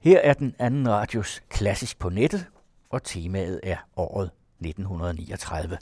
[0.00, 2.46] Her er den anden radios Klassisk på nettet,
[2.90, 4.30] og temaet er året
[4.60, 5.78] 1939.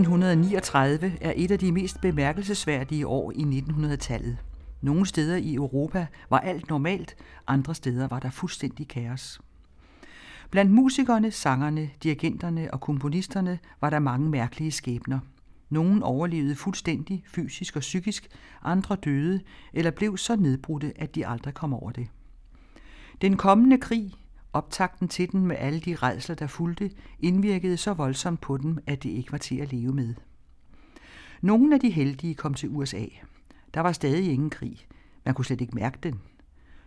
[0.00, 4.36] 1939 er et af de mest bemærkelsesværdige år i 1900-tallet.
[4.80, 9.40] Nogle steder i Europa var alt normalt, andre steder var der fuldstændig kaos.
[10.50, 15.18] Blandt musikerne, sangerne, dirigenterne og komponisterne var der mange mærkelige skæbner.
[15.70, 18.28] Nogle overlevede fuldstændig fysisk og psykisk,
[18.62, 19.40] andre døde
[19.72, 22.08] eller blev så nedbrudte, at de aldrig kom over det.
[23.22, 24.12] Den kommende krig
[24.52, 29.02] Optakten til den med alle de redsler, der fulgte, indvirkede så voldsomt på dem, at
[29.02, 30.14] det ikke var til at leve med.
[31.40, 33.04] Nogle af de heldige kom til USA.
[33.74, 34.86] Der var stadig ingen krig.
[35.24, 36.20] Man kunne slet ikke mærke den.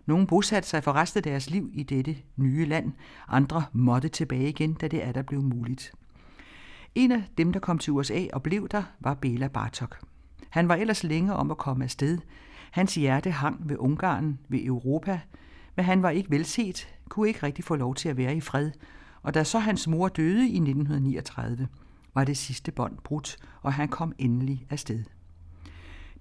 [0.06, 2.92] Nogle bosatte sig for resten af deres liv i dette nye land.
[3.28, 5.92] Andre måtte tilbage igen, da det er der blev muligt.
[6.96, 10.00] En af dem, der kom til USA og blev der, var Bela Bartok.
[10.50, 12.18] Han var ellers længe om at komme afsted.
[12.72, 15.20] Hans hjerte hang ved Ungarn, ved Europa,
[15.76, 18.72] men han var ikke velset, kunne ikke rigtig få lov til at være i fred,
[19.22, 21.68] og da så hans mor døde i 1939,
[22.14, 25.04] var det sidste bånd brudt, og han kom endelig afsted.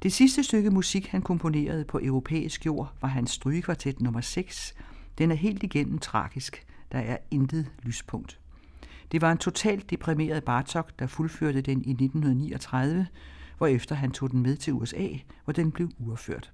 [0.02, 4.74] Det sidste stykke musik, han komponerede på europæisk jord, var hans strygekvartet nummer 6.
[5.18, 6.66] Den er helt igennem tragisk.
[6.92, 8.38] Der er intet lyspunkt.
[9.12, 13.06] Det var en totalt deprimeret Bartok, der fuldførte den i 1939,
[13.58, 15.08] hvorefter han tog den med til USA,
[15.44, 16.52] hvor den blev uafført.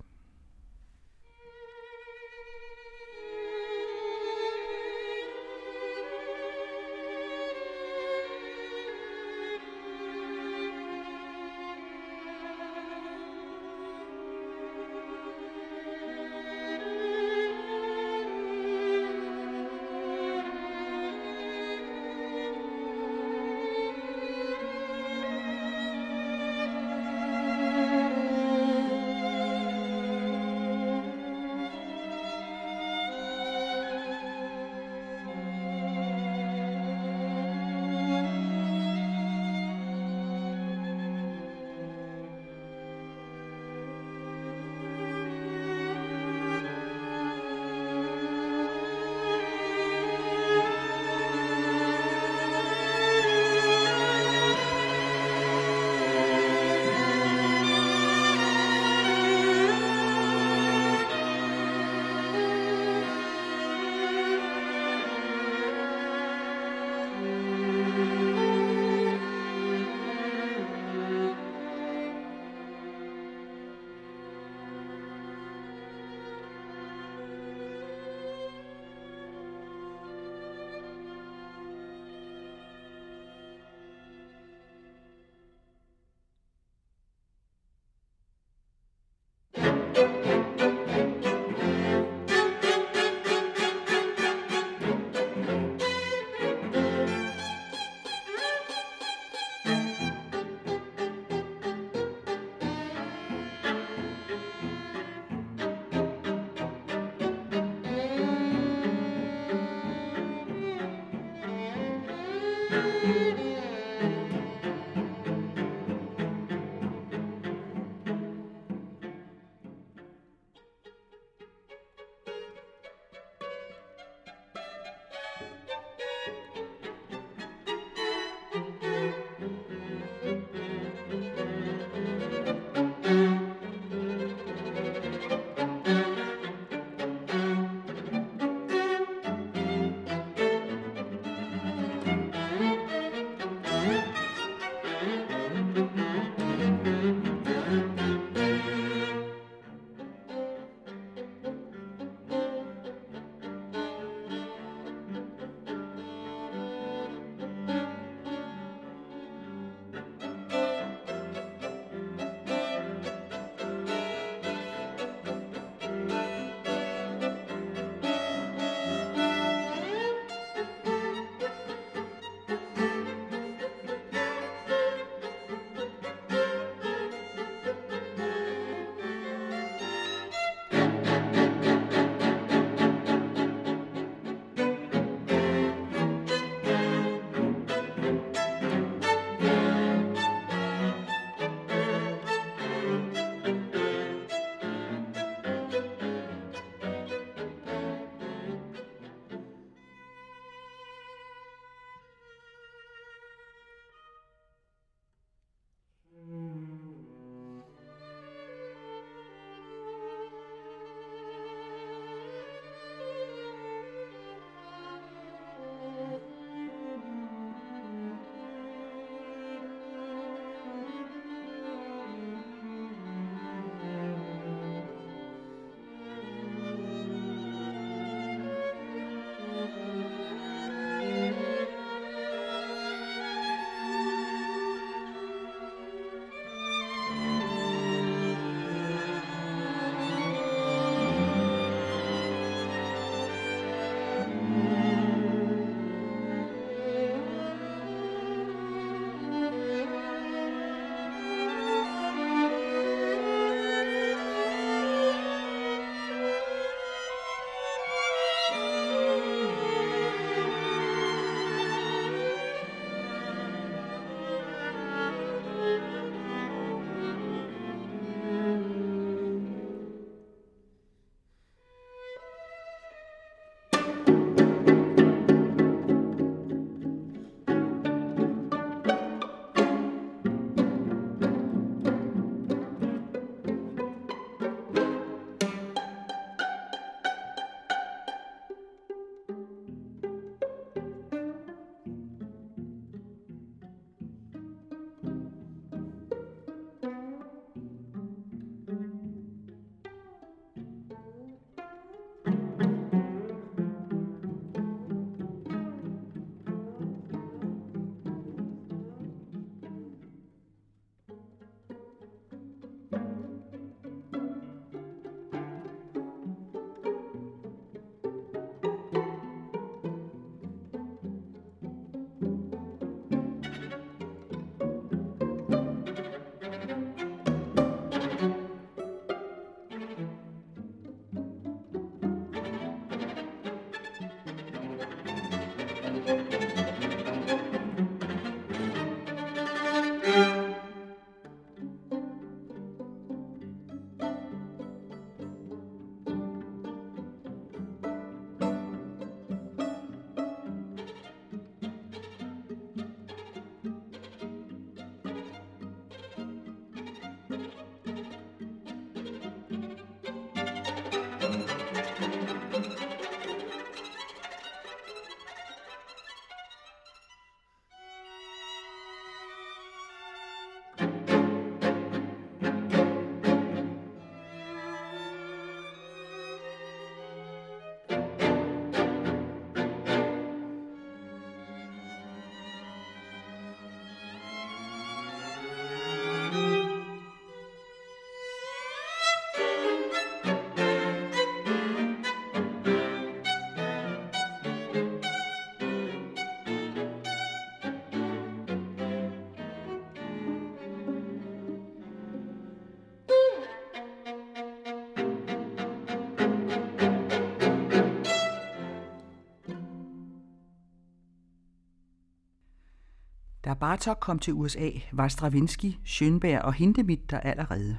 [413.61, 417.79] Bartok kom til USA, var Stravinsky, Schönberg og Hindemith der allerede.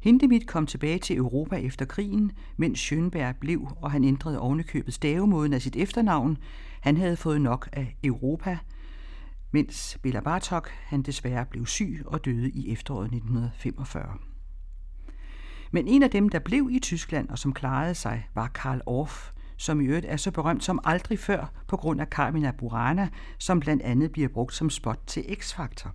[0.00, 5.52] Hindemith kom tilbage til Europa efter krigen, mens Schönberg blev, og han ændrede ovenikøbet stavemåden
[5.52, 6.38] af sit efternavn.
[6.80, 8.58] Han havde fået nok af Europa,
[9.50, 14.18] mens Bela Bartok han desværre blev syg og døde i efteråret 1945.
[15.70, 19.32] Men en af dem, der blev i Tyskland og som klarede sig, var Karl Orff,
[19.56, 23.08] som i øvrigt er så berømt som aldrig før på grund af Carmina Burana,
[23.38, 25.88] som blandt andet bliver brugt som spot til X-Factor.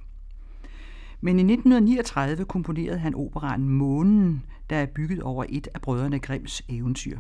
[1.22, 6.62] Men i 1939 komponerede han operaen Månen, der er bygget over et af brødrene Grimms
[6.70, 7.20] eventyr.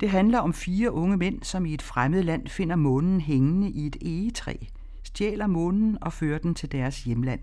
[0.00, 3.86] Det handler om fire unge mænd, som i et fremmed land finder månen hængende i
[3.86, 4.54] et egetræ,
[5.02, 7.40] stjæler månen og fører den til deres hjemland.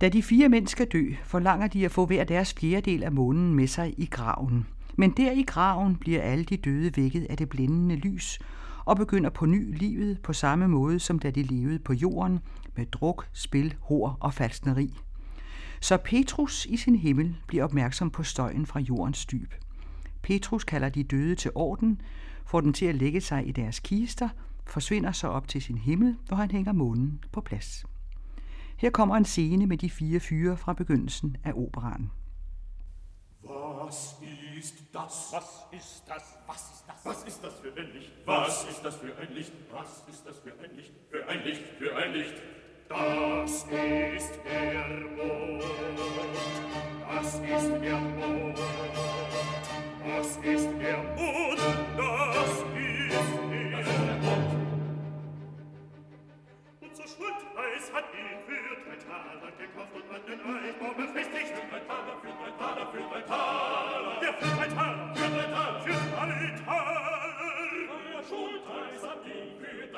[0.00, 3.54] Da de fire mænd skal dø, forlanger de at få hver deres fjerdedel af månen
[3.54, 4.66] med sig i graven.
[5.00, 8.38] Men der i graven bliver alle de døde vækket af det blændende lys
[8.84, 12.38] og begynder på ny livet på samme måde, som da de levede på jorden,
[12.76, 14.98] med druk, spil, hår og falskneri.
[15.80, 19.54] Så Petrus i sin himmel bliver opmærksom på støjen fra jordens dyb.
[20.22, 22.00] Petrus kalder de døde til orden,
[22.44, 24.28] får dem til at lægge sig i deres kister,
[24.66, 27.84] forsvinder så op til sin himmel, hvor han hænger månen på plads.
[28.76, 32.10] Her kommer en scene med de fire fyre fra begyndelsen af operaen.
[33.44, 34.16] Was
[34.60, 35.28] ist das?
[35.32, 36.38] Was ist das?
[36.46, 37.04] Was ist das?
[37.04, 38.12] Was ist das für ein Licht?
[38.26, 39.52] Was ist das für ein Licht?
[39.72, 40.92] Was ist das für ein Licht?
[41.10, 42.34] Für ein Licht, für ein Licht.
[42.88, 45.64] Das ist der Mond.
[47.08, 48.58] Das ist der Mond.
[50.04, 51.60] Das ist der Mond.
[51.96, 52.69] Das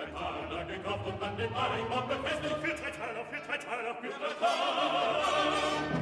[0.03, 2.57] drei Taler gekauft und an dem Eimer befestigt.
[2.57, 5.23] Für drei Taler, für drei Taler, für drei Taler.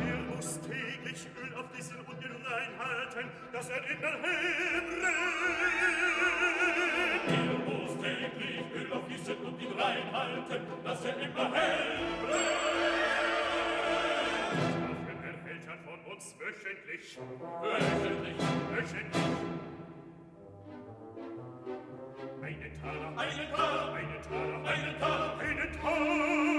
[0.05, 4.87] Wir muss täglich Öl auf diesen und den Rhein halten, dass er in der Hellen
[4.91, 5.21] brennt.
[7.27, 12.61] Wir muss täglich Öl auf diesen und den Rhein halten, dass er immer hell brennt.
[15.09, 17.19] Dafür erhält er von uns wöchentlich,
[17.63, 18.39] wöchentlich,
[18.71, 19.61] wöchentlich.
[22.21, 26.50] Eine Taler, eine Taler, eine Taler, eine Taler, eine Taler.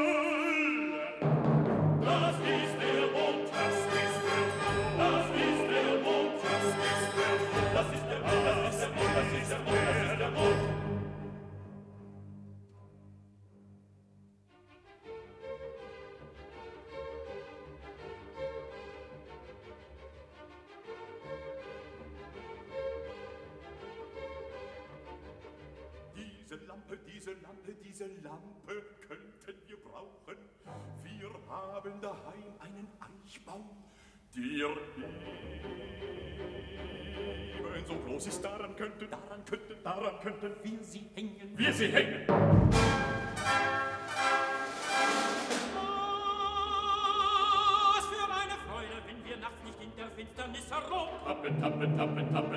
[33.51, 33.63] Eichbaum,
[34.35, 34.69] der
[37.75, 38.41] ebenso groß ist.
[38.43, 41.57] Daran könnten, daran könnten, daran könnten wir sie hängen.
[41.57, 42.27] Wir sie hängen.
[42.27, 42.37] Was
[48.05, 51.09] für eine Freude, wenn wir nachts nicht in der Finsternis herum.
[51.25, 52.50] Tappen, tappen, tappen, tappen,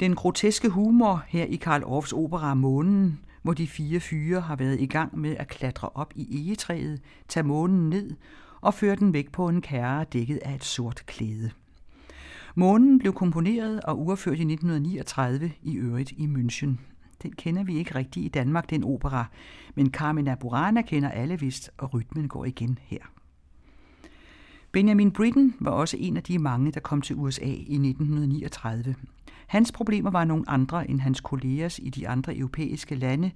[0.00, 4.80] Den groteske humor her i Karl Orffs opera Månen, hvor de fire fyre har været
[4.80, 8.10] i gang med at klatre op i egetræet, tage månen ned
[8.60, 11.50] og føre den væk på en kærre dækket af et sort klæde.
[12.54, 16.70] Månen blev komponeret og uafført i 1939 i øvrigt i München.
[17.22, 19.26] Den kender vi ikke rigtigt i Danmark, den opera,
[19.74, 23.00] men Carmina Burana kender alle vist, og rytmen går igen her.
[24.72, 28.94] Benjamin Britten var også en af de mange, der kom til USA i 1939.
[29.48, 33.30] Hans problemer var nogle andre end hans kollegers i de andre europæiske lande,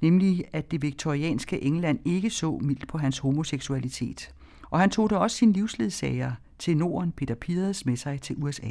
[0.00, 4.34] nemlig at det viktorianske England ikke så mildt på hans homoseksualitet.
[4.70, 8.70] Og han tog da også sin livsledsager, til Norden Peter Pires med sig til USA.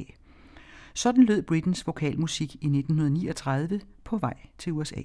[0.93, 5.02] Sådan lød Britens vokalmusik i 1939 på vej til USA.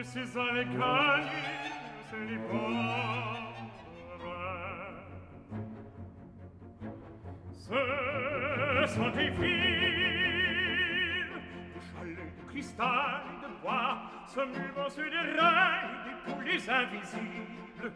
[0.00, 1.44] Versersi alle cagli
[2.08, 3.48] se li porre.
[7.52, 11.28] Ce sont des fils,
[11.74, 13.94] de chalets de cristal de bois,
[14.26, 17.92] se muvent sur des rails des poulets invisibles.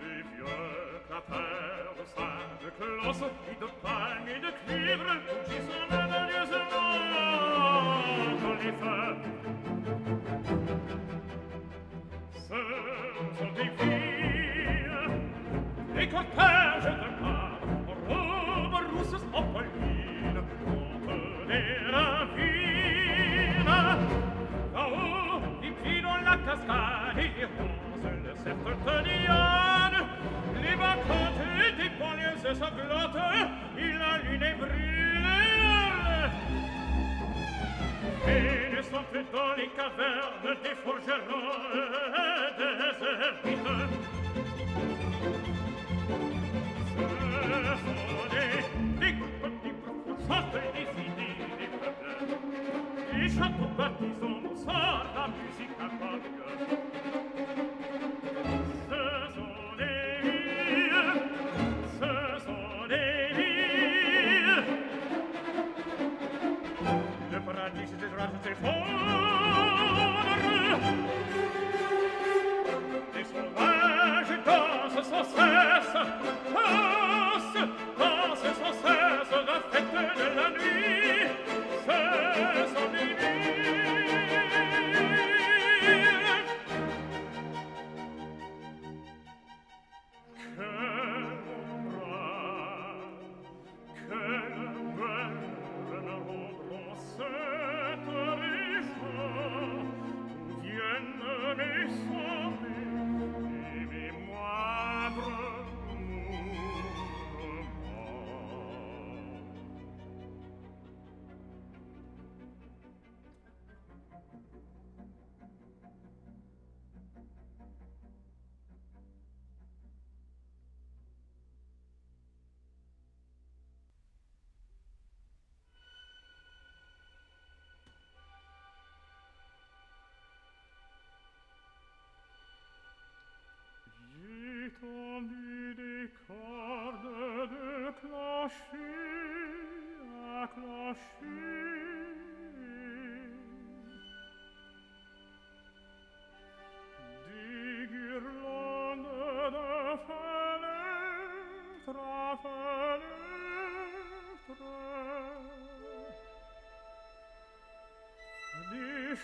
[0.00, 5.10] Les vieux clapeurs au sein de closse et de palme et de cuivre
[5.46, 5.99] qui sont
[8.62, 9.22] les femmes
[12.32, 12.60] Ce
[13.38, 15.00] sont des filles
[15.94, 17.58] Des cortèges de pas
[18.08, 23.64] Robes rousses en polline Toutes les ravines
[24.74, 28.32] Là-haut, ils filent la cascade Et rosent le
[30.62, 31.42] Les bacchantes
[31.78, 33.24] des banlieues sanglantes
[33.78, 34.89] Il la lune est
[39.60, 42.74] les cavernes des forgerons et des
[43.26, 43.68] ermites.
[46.96, 47.04] Ce
[47.84, 48.54] sont des,
[49.00, 52.12] des groupes, des groupes, chantent des idées, des peuples.
[53.12, 57.19] Les chapeaux partisans, sort la musique à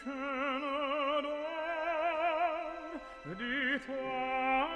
[0.02, 3.00] schöne Dorn,
[3.38, 4.75] die tua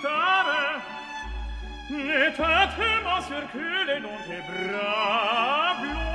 [0.00, 0.80] militare
[1.88, 6.08] ne tate ma circule non te brablo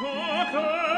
[0.00, 0.97] Voca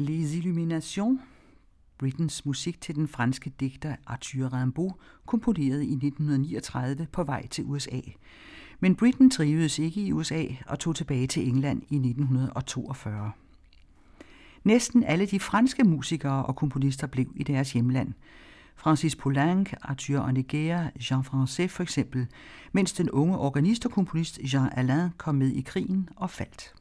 [0.00, 1.20] Les Illuminations,
[1.98, 4.90] Britens musik til den franske digter Arthur Rimbaud,
[5.26, 8.00] komponeret i 1939 på vej til USA.
[8.80, 13.32] Men Britten trivedes ikke i USA og tog tilbage til England i 1942.
[14.64, 18.12] Næsten alle de franske musikere og komponister blev i deres hjemland.
[18.76, 22.26] Francis Poulenc, Arthur Honegger, Jean Francais for eksempel,
[22.72, 26.77] mens den unge organist og komponist Jean Alain kom med i krigen og faldt.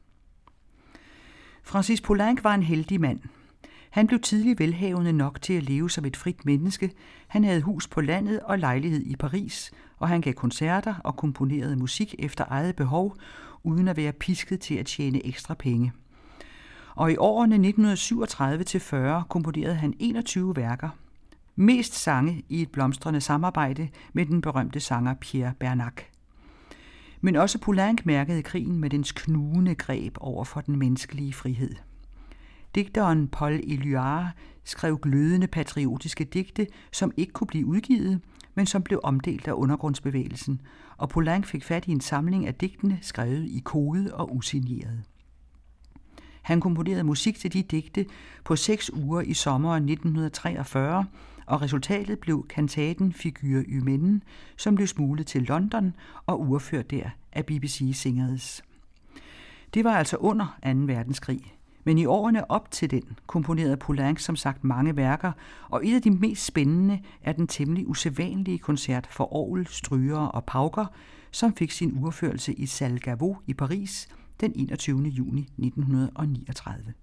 [1.68, 3.20] Francis Poulenc var en heldig mand.
[3.90, 6.92] Han blev tidlig velhavende nok til at leve som et frit menneske.
[7.28, 11.76] Han havde hus på landet og lejlighed i Paris, og han gav koncerter og komponerede
[11.76, 13.16] musik efter eget behov,
[13.64, 15.92] uden at være pisket til at tjene ekstra penge.
[16.96, 17.70] Og i årene
[19.22, 20.90] 1937-40 komponerede han 21 værker.
[21.56, 26.17] Mest sange i et blomstrende samarbejde med den berømte sanger Pierre Bernac.
[27.22, 31.76] Men også Poulenc mærkede krigen med dens knugende greb over for den menneskelige frihed.
[32.76, 34.26] Digteren Paul Éluard
[34.64, 38.22] skrev glødende patriotiske digte, som ikke kunne blive udgivet,
[38.56, 40.62] men som blev omdelt af undergrundsbevægelsen,
[40.98, 45.04] og Poulenc fik fat i en samling af digtene skrevet i kode og usigneret.
[46.42, 48.06] Han komponerede musik til de digte
[48.44, 51.06] på seks uger i sommeren 1943,
[51.48, 54.24] og resultatet blev kantaten Figur Ymenden,
[54.58, 55.94] som blev smuglet til London
[56.26, 58.64] og urført der af BBC Singers.
[59.74, 60.70] Det var altså under 2.
[60.94, 65.32] verdenskrig, men i årene op til den komponerede Poulenc som sagt mange værker,
[65.70, 70.46] og et af de mest spændende er den temmelig usædvanlige koncert for orgel, stryger og
[70.46, 70.86] pauker,
[71.32, 74.08] som fik sin urførelse i Salle Gaveau i Paris
[74.40, 75.02] den 21.
[75.02, 76.94] juni 1939.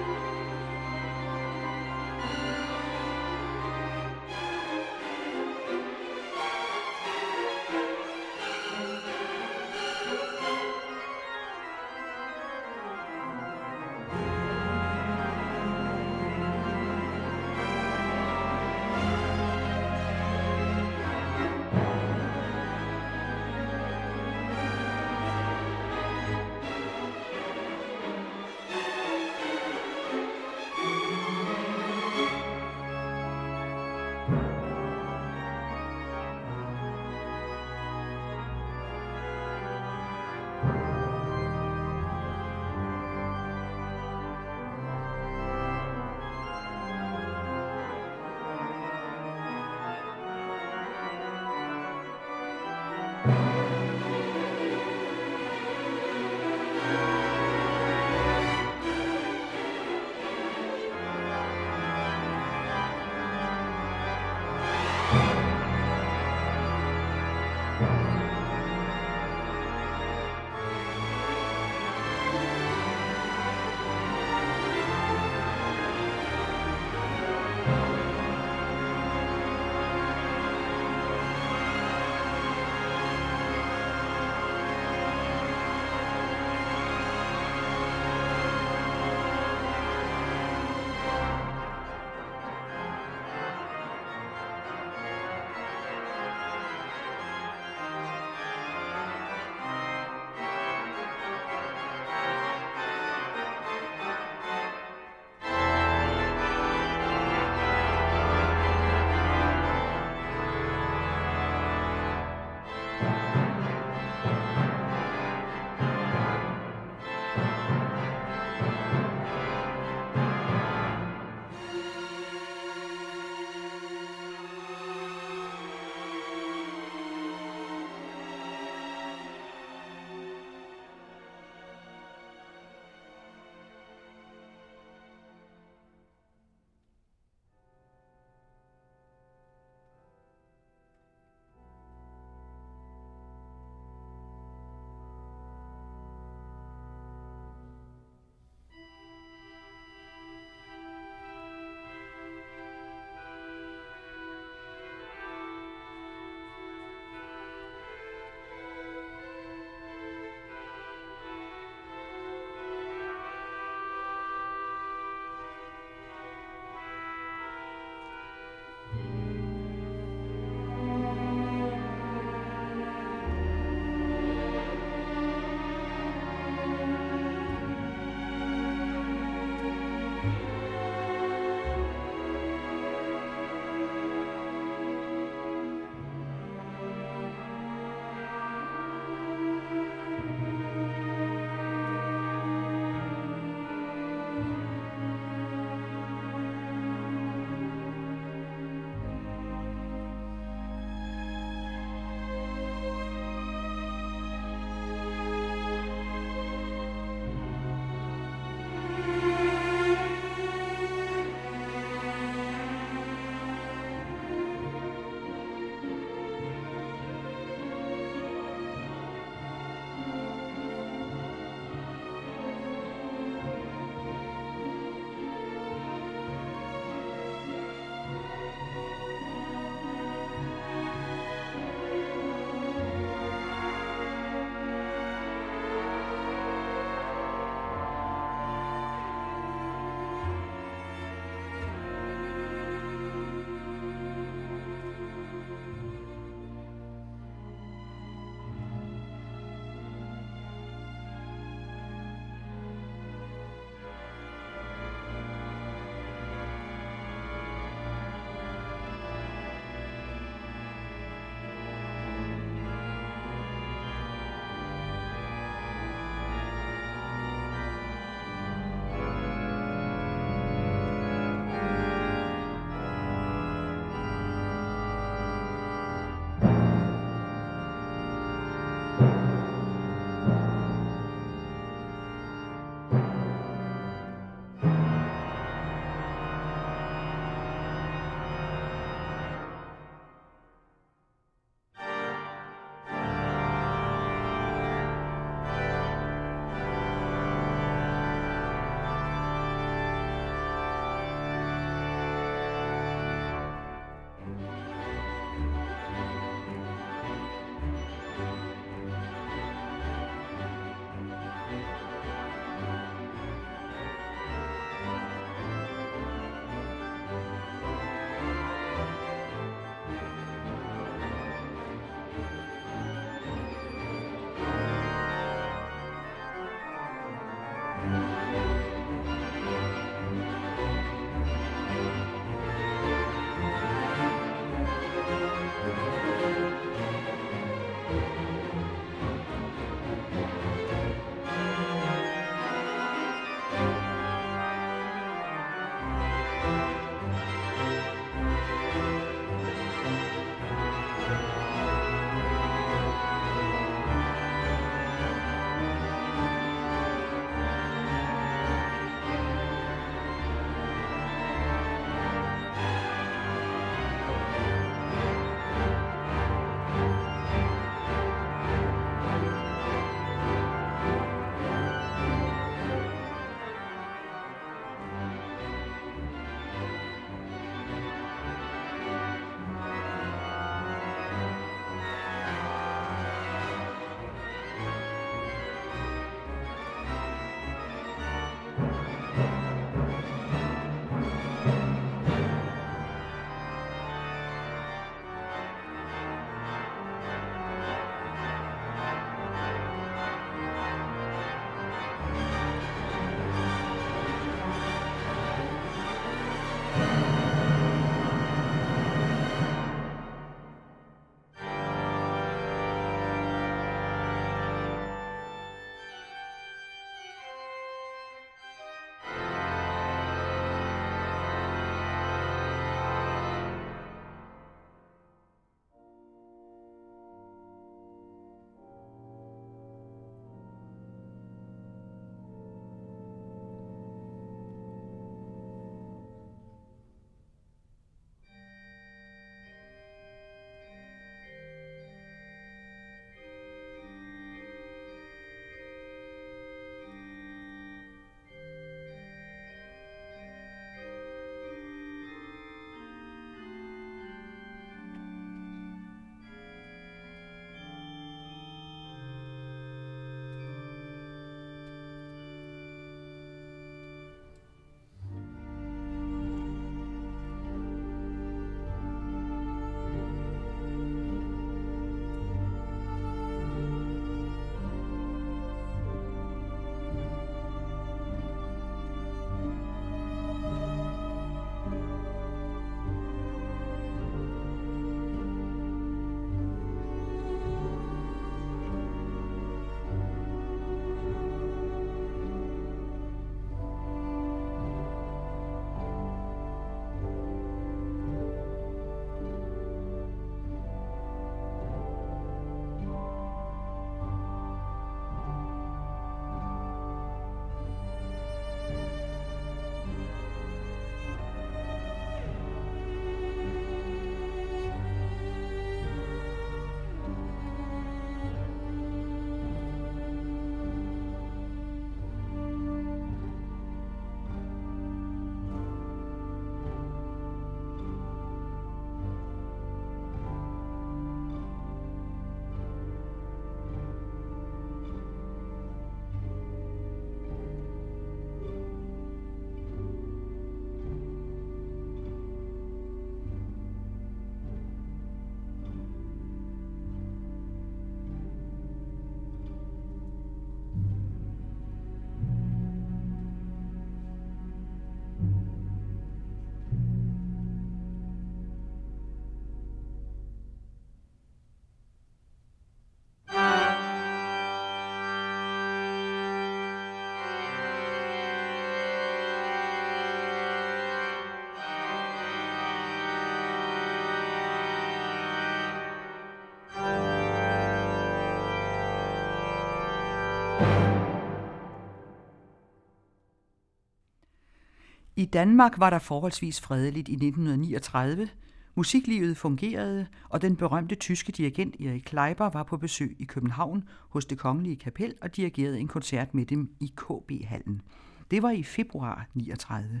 [585.22, 588.28] I Danmark var der forholdsvis fredeligt i 1939.
[588.74, 594.24] Musiklivet fungerede, og den berømte tyske dirigent Erik Kleiber var på besøg i København hos
[594.24, 597.82] det kongelige kapel og dirigerede en koncert med dem i KB-hallen.
[598.30, 600.00] Det var i februar 39.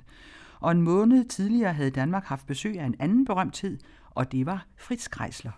[0.60, 3.78] Og en måned tidligere havde Danmark haft besøg af en anden berømthed,
[4.10, 5.52] og det var Fritz Kreisler.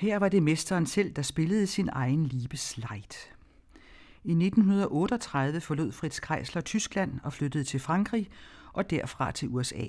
[0.00, 3.32] Her var det mesteren selv, der spillede sin egen Liebesleit.
[4.24, 8.28] I 1938 forlod Fritz Kreisler Tyskland og flyttede til Frankrig
[8.72, 9.84] og derfra til USA.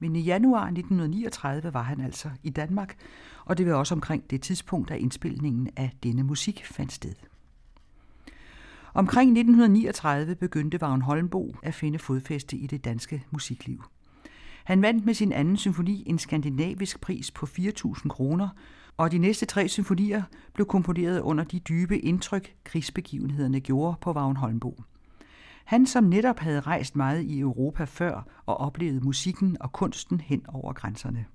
[0.00, 2.96] Men i januar 1939 var han altså i Danmark,
[3.44, 7.14] og det var også omkring det tidspunkt, da indspilningen af denne musik fandt sted.
[8.94, 13.84] Omkring 1939 begyndte Vagn Holmbo at finde fodfæste i det danske musikliv.
[14.64, 18.48] Han vandt med sin anden symfoni en skandinavisk pris på 4.000 kroner,
[18.96, 20.22] og de næste tre symfonier
[20.54, 24.82] blev komponeret under de dybe indtryk, krigsbegivenhederne gjorde på Vagn Holmbo.
[25.64, 30.42] Han, som netop havde rejst meget i Europa før og oplevet musikken og kunsten hen
[30.48, 31.26] over grænserne.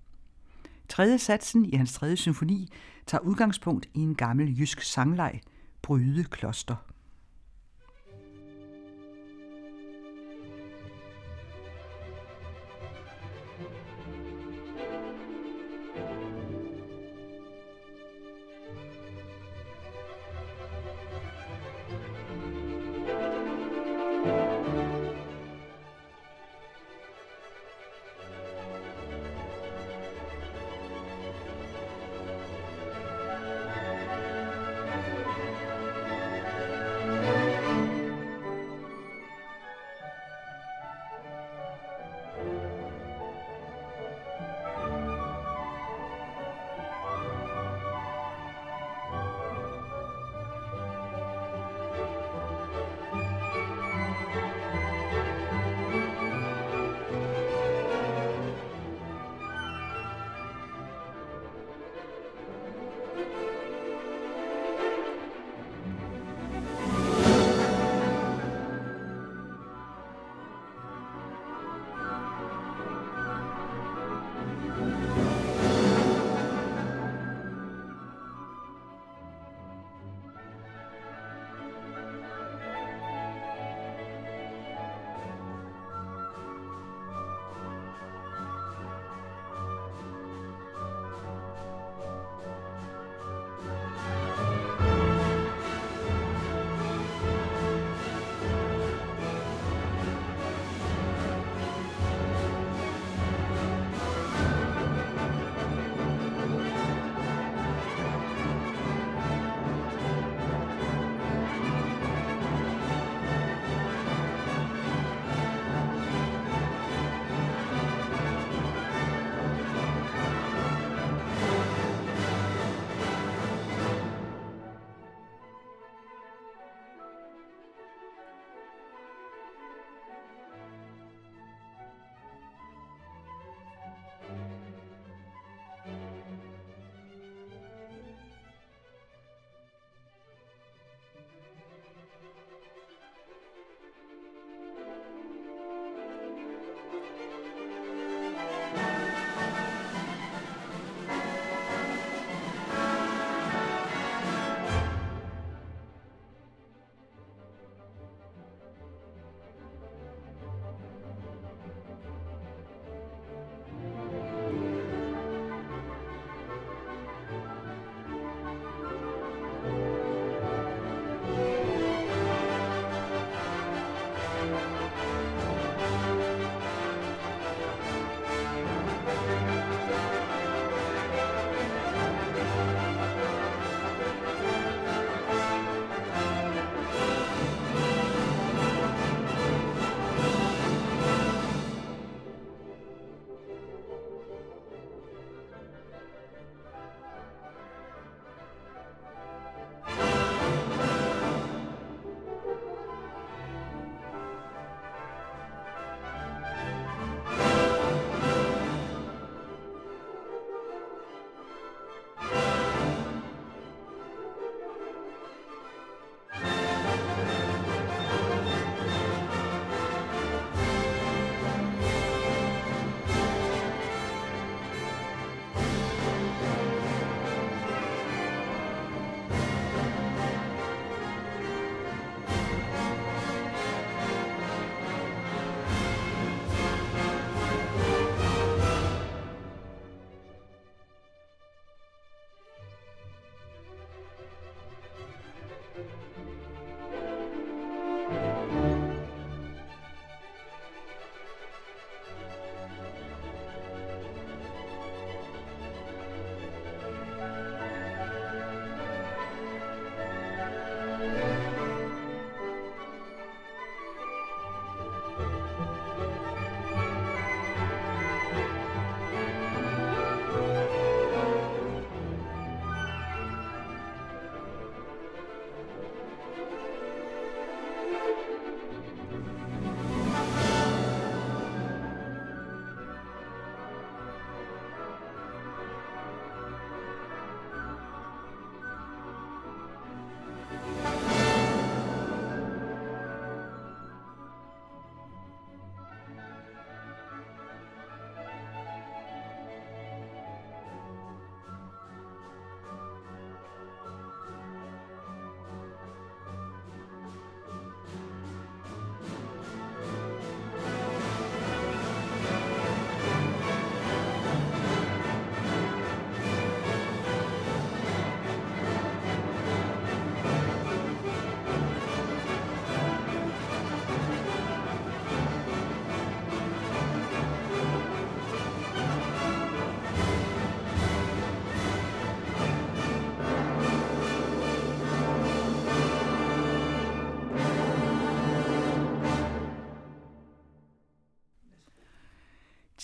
[0.89, 2.69] Tredje satsen i hans tredje symfoni
[3.05, 5.41] tager udgangspunkt i en gammel jysk sangleg,
[5.81, 6.75] Bryde Kloster.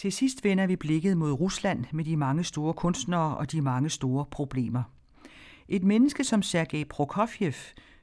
[0.06, 3.89] Til sidst vender vi blikket mod Rusland med de mange store kunstnere og de mange
[3.89, 4.84] store problemer.
[5.68, 7.53] Et menneske som Sergej Prokofjev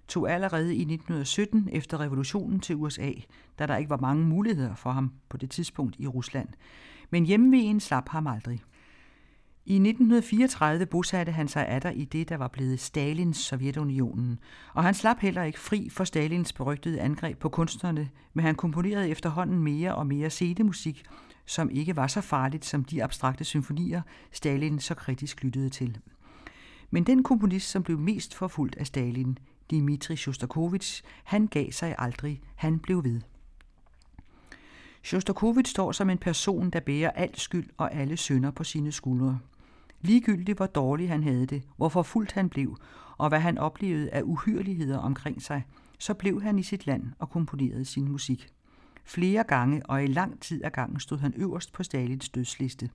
[0.09, 3.11] tog allerede i 1917 efter revolutionen til USA,
[3.59, 6.49] da der ikke var mange muligheder for ham på det tidspunkt i Rusland.
[7.11, 8.61] Men hjemvejen slap ham aldrig.
[9.67, 14.39] I 1934 bosatte han sig atter i det, der var blevet Stalins Sovjetunionen,
[14.75, 19.09] og han slap heller ikke fri for Stalins berygtede angreb på kunstnerne, men han komponerede
[19.09, 21.05] efterhånden mere og mere scenemusik,
[21.47, 25.99] som ikke var så farligt som de abstrakte symfonier, Stalin så kritisk lyttede til.
[26.91, 29.39] Men den komponist, som blev mest forfulgt af Stalin,
[29.71, 33.21] Dmitri Shostakovich, han gav sig aldrig, han blev ved.
[35.03, 39.39] Shostakovich står som en person, der bærer al skyld og alle synder på sine skuldre.
[40.01, 42.77] Ligegyldigt hvor dårlig han havde det, hvor forfulgt han blev,
[43.17, 45.67] og hvad han oplevede af uhyreligheder omkring sig,
[45.99, 48.53] så blev han i sit land og komponerede sin musik.
[49.05, 52.91] Flere gange og i lang tid af gangen stod han øverst på Stalins dødsliste.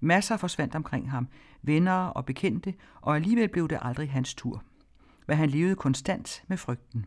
[0.00, 1.28] Masser forsvandt omkring ham,
[1.62, 4.62] venner og bekendte, og alligevel blev det aldrig hans tur.
[5.28, 7.06] Men han levede konstant med frygten.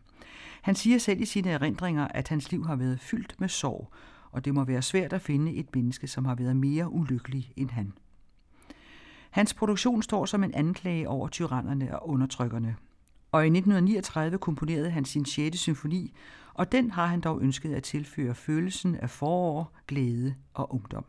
[0.62, 3.94] Han siger selv i sine erindringer, at hans liv har været fyldt med sorg,
[4.32, 7.70] og det må være svært at finde et menneske, som har været mere ulykkelig end
[7.70, 7.94] han.
[9.32, 12.76] Hans produktion står som en anklage over tyrannerne og undertrykkerne.
[13.34, 15.60] Og i 1939 komponerede han sin 6.
[15.60, 16.14] symfoni,
[16.54, 21.06] og den har han dog ønsket at tilføre følelsen af forår, glæde og ungdom.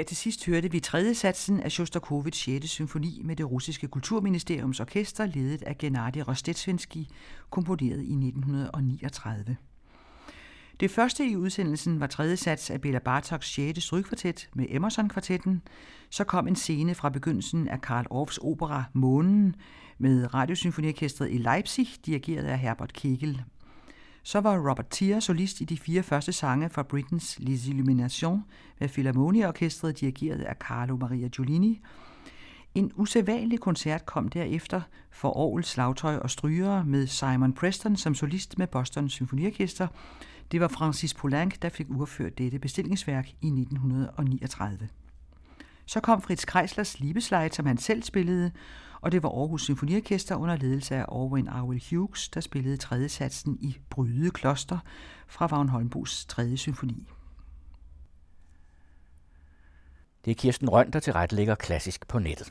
[0.00, 2.68] Her til sidst hørte vi tredje satsen af Shostakovich 6.
[2.68, 7.04] symfoni med det russiske kulturministeriums orkester, ledet af Gennady Rostetsvensky,
[7.50, 9.56] komponeret i 1939.
[10.80, 13.82] Det første i udsendelsen var tredje sats af Bela Bartoks 6.
[13.82, 15.62] strygkvartet med Emerson-kvartetten.
[16.10, 19.56] Så kom en scene fra begyndelsen af Karl Orffs opera Månen
[19.98, 23.42] med Radiosymfoniorkestret i Leipzig, dirigeret af Herbert Kegel
[24.22, 28.42] så var Robert Tier solist i de fire første sange fra Britains Les Illuminations
[28.80, 31.82] med Philharmonieorkestret dirigeret af Carlo Maria Giulini.
[32.74, 38.58] En usædvanlig koncert kom derefter for Aarhus slagtøj og strygere med Simon Preston som solist
[38.58, 39.86] med Boston Symfoniorkester.
[40.52, 44.88] Det var Francis Poulenc, der fik udført dette bestillingsværk i 1939.
[45.86, 48.50] Så kom Fritz Kreislers Liebesleit, som han selv spillede,
[49.00, 53.58] og det var Aarhus Symfoniorkester under ledelse af Orwin Arwell Hughes, der spillede tredje satsen
[53.60, 54.78] i Bryde Kloster
[55.28, 57.08] fra Vagn Holmbos tredje symfoni.
[60.24, 62.50] Det er Kirsten Røn, der tilrettelægger klassisk på nettet.